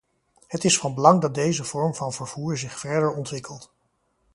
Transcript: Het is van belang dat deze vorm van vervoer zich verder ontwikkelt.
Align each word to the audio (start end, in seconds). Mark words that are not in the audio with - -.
Het 0.47 0.63
is 0.63 0.77
van 0.77 0.93
belang 0.95 1.21
dat 1.21 1.33
deze 1.33 1.63
vorm 1.63 1.95
van 1.95 2.13
vervoer 2.13 2.57
zich 2.57 2.79
verder 2.79 3.11
ontwikkelt. 3.13 3.73